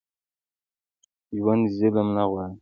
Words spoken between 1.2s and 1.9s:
ژوندي